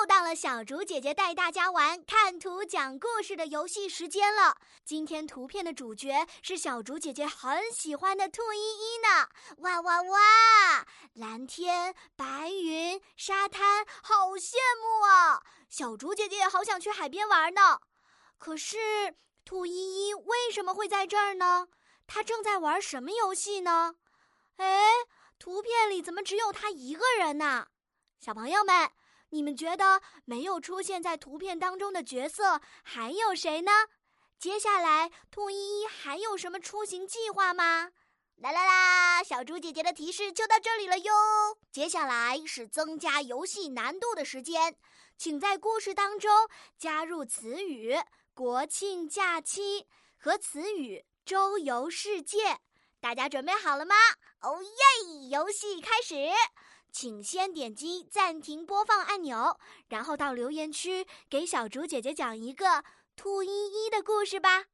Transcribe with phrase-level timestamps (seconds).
[0.00, 4.56] 又到了小竹姐姐带大家玩看图讲故事的游戏时间了。
[4.82, 9.28] 今天图片的主角是小竹姐姐很喜欢的兔依依呢。
[9.58, 10.86] 哇哇哇！
[11.12, 15.42] 蓝天、白云、沙滩，好羡慕啊！
[15.68, 17.80] 小竹姐姐也好想去海边玩呢。
[18.38, 18.78] 可是，
[19.44, 21.68] 兔依依为什么会在这儿呢？
[22.06, 23.96] 她正在玩什么游戏呢？
[24.56, 24.80] 哎，
[25.38, 27.66] 图片里怎么只有她一个人呢？
[28.18, 28.90] 小朋友们。
[29.30, 33.70] 你们觉得没有出现在图片当中的角色还有谁呢？
[34.38, 37.90] 接下来兔依依还有什么出行计划吗？
[38.36, 39.22] 啦啦啦！
[39.22, 41.12] 小猪姐姐的提示就到这里了哟。
[41.70, 44.74] 接下来是增加游戏难度的时间，
[45.18, 46.30] 请在故事当中
[46.78, 47.94] 加入词语
[48.32, 52.58] “国庆假期”和词语“周游世界”。
[53.00, 53.94] 大家准备好了吗？
[54.42, 55.28] 哦耶！
[55.30, 56.14] 游戏开始。
[56.92, 59.58] 请先点击暂停播放按钮，
[59.88, 62.84] 然后到留言区给小竹姐姐讲一个
[63.16, 64.64] 兔依依的故事吧。